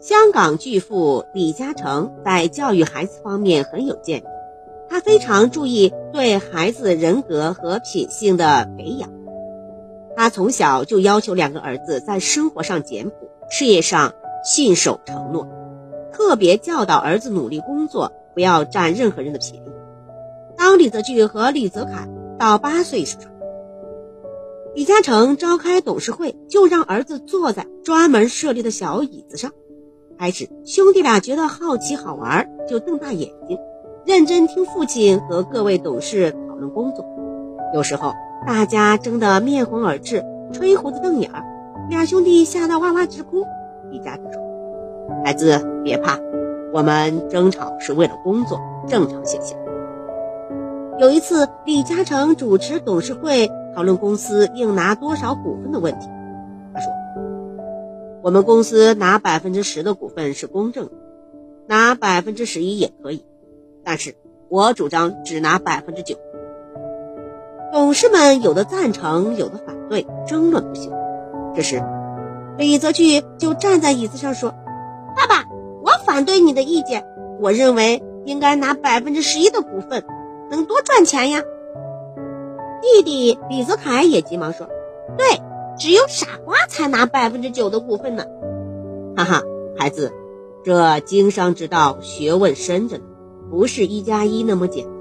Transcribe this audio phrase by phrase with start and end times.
[0.00, 4.28] 香港巨富李嘉诚在教育孩子方面很有见地，
[4.88, 9.10] 他非常注意对孩子人格和品性的培养。
[10.14, 13.14] 他从小就要求两个儿子在生活上简朴，
[13.50, 14.14] 事业上
[14.44, 15.48] 信守承诺，
[16.12, 19.66] 特别教导儿子努力工作，不要占任何人的便宜。
[20.56, 22.08] 当李泽钜和李泽楷
[22.38, 23.16] 到八岁时，
[24.76, 29.50] 李嘉诚召开董事会，就让儿子坐在专门设立的小椅子上。
[30.18, 33.56] 开始，兄弟俩觉得好奇好玩，就瞪大眼睛，
[34.04, 37.06] 认真听父亲和各位董事讨论工作。
[37.72, 41.44] 有时候，大家争得面红耳赤，吹胡子瞪眼儿，
[41.88, 43.44] 俩兄弟吓得哇哇直哭。
[43.92, 44.42] 李嘉诚说
[45.24, 46.18] ：“孩子别怕，
[46.72, 48.58] 我们争吵是为了工作，
[48.88, 49.56] 正常现象。”
[50.98, 56.08] 有一次，李嘉诚主持董事会讨论公司应拿多少股份的问题，
[58.22, 60.92] 我们公司拿百分之十的股份是公正的，
[61.66, 63.24] 拿百分之十一也可以，
[63.84, 64.16] 但是
[64.48, 66.16] 我主张只拿百分之九。
[67.72, 70.90] 董事们有的赞成，有的反对，争论不休。
[71.54, 71.82] 这时，
[72.56, 74.50] 李泽钜就站在椅子上说
[75.16, 75.44] ：“爸爸，
[75.84, 77.06] 我反对你的意见，
[77.40, 80.04] 我认为应该拿百分之十一的股份，
[80.50, 81.42] 能多赚钱呀。”
[82.82, 84.68] 弟弟李泽楷也急忙说
[85.16, 85.40] ：“对。”
[85.78, 88.24] 只有傻瓜才拿百分之九的股份呢，
[89.16, 89.42] 哈哈，
[89.76, 90.12] 孩子，
[90.64, 93.04] 这经商之道学问深着呢，
[93.48, 94.92] 不是一加一那么简单。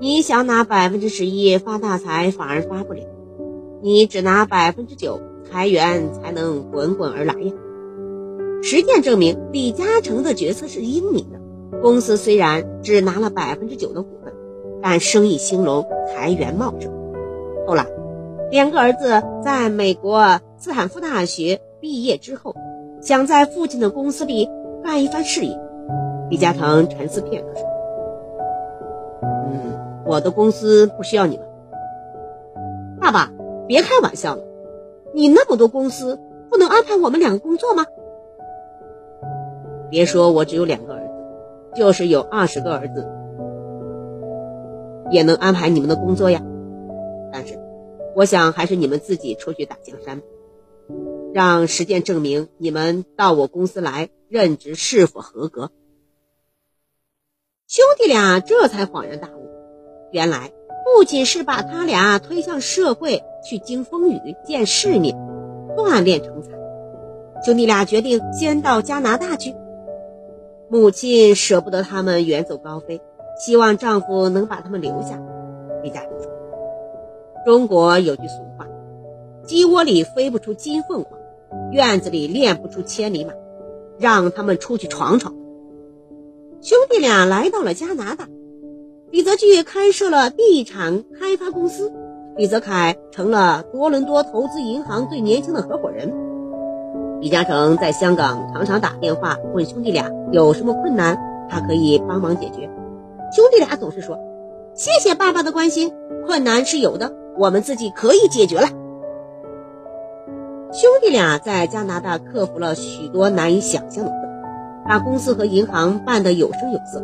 [0.00, 3.02] 你想拿百分之十一发大财，反而发不了；
[3.82, 5.20] 你只拿百分之九，
[5.50, 7.52] 财源才能滚滚而来呀。
[8.62, 11.38] 实践证明，李嘉诚的决策是英明的。
[11.82, 14.32] 公司虽然只拿了百分之九的股份，
[14.82, 16.90] 但生意兴隆，财源茂盛。
[17.66, 18.01] 后来。
[18.52, 22.54] 两个儿子在美国斯坦福大学毕业之后，
[23.00, 24.46] 想在父亲的公司里
[24.84, 25.58] 干一番事业。
[26.28, 27.66] 李嘉诚沉思片刻说
[29.24, 31.46] ：“嗯，我的公司不需要你们。
[33.00, 33.32] 爸爸，
[33.66, 34.42] 别开玩笑了，
[35.14, 37.86] 你那么多公司，不能安排我们两个工作吗？
[39.88, 43.08] 别说我只有两个儿子，就是有二十个儿子，
[45.10, 46.42] 也能安排你们的工作呀。
[47.32, 47.58] 但是。”
[48.14, 50.22] 我想还是你们自己出去打江山，
[51.32, 55.70] 让实践证明你们到我公司来任职是否合格。
[57.66, 59.48] 兄弟俩这才恍然大悟，
[60.12, 60.52] 原来
[60.84, 65.16] 父亲是把他俩推向社会去经风雨、见世面、
[65.74, 66.50] 锻炼成才。
[67.44, 69.54] 兄弟俩决定先到加拿大去。
[70.68, 73.00] 母亲舍不得他们远走高飞，
[73.38, 75.18] 希望丈夫能把他们留下。
[75.82, 76.31] 李家说。
[77.44, 78.66] 中国有句俗话
[79.44, 81.12] ：“鸡窝里飞不出金凤凰，
[81.72, 83.32] 院子里练不出千里马。”
[83.98, 85.32] 让他们出去闯闯。
[86.60, 88.26] 兄弟俩来到了加拿大，
[89.10, 91.92] 李泽钜开设了地产开发公司，
[92.36, 96.12] 李泽楷成了多伦多投资银行最年轻的合伙人。
[97.20, 101.16] 李嘉诚在香港常常打电话问兄弟俩有什么困难，
[101.48, 102.68] 他可以帮忙解决。
[103.30, 104.18] 兄弟俩总是说
[104.74, 105.92] ：“谢谢爸爸的关心，
[106.26, 108.68] 困难是有的。”我们自己可以解决了。
[110.72, 117.02] 兄弟俩在加拿大克服了许多难以想象的困难，把公司和银行办得有声有色，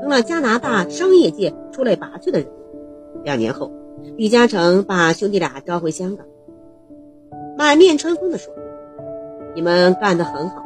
[0.00, 2.48] 成了加拿大商业界出类拔萃的人。
[3.24, 3.72] 两年后，
[4.16, 6.26] 李嘉诚把兄弟俩召回香港，
[7.56, 8.54] 满面春风地说
[9.56, 10.62] ：“你们干得很好，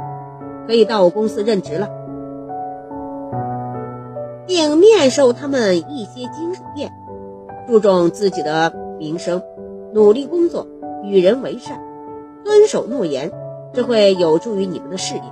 [0.66, 1.88] 可以到我公司任职了，
[4.46, 6.92] 并面授他们一些经验，
[7.66, 8.70] 注重自己的。”
[9.02, 9.42] 名声，
[9.92, 10.64] 努力工作，
[11.02, 11.82] 与人为善，
[12.44, 13.32] 遵守诺言，
[13.74, 15.22] 这会有助于你们的事业。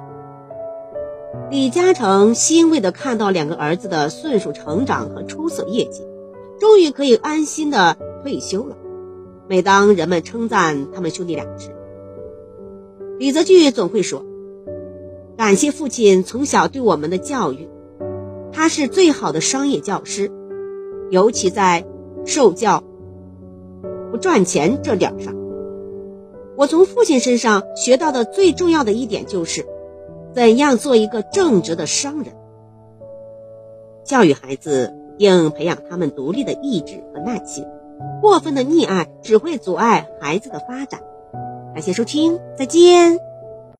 [1.50, 6.02] 李嘉诚欣慰地看到两个儿子的迅速成长和出色业绩，
[6.58, 8.76] 终于可以安心的退休了。
[9.46, 11.70] 每当人们称赞他们兄弟俩时，
[13.20, 14.24] 李泽钜总会说
[15.38, 17.68] ：“感谢父亲从小对我们的教育，
[18.50, 20.28] 他是最好的商业教师，
[21.10, 21.86] 尤其在
[22.26, 22.82] 受教。”
[24.10, 25.34] 不赚钱这点上，
[26.56, 29.64] 我从父亲身上学到的最重要的一点就是，
[30.34, 32.34] 怎样做一个正直的商人。
[34.04, 37.64] 教育孩子应培养他们独立的意志和耐心，
[38.20, 41.00] 过分的溺爱只会阻碍孩子的发展。
[41.72, 43.29] 感谢收听，再见。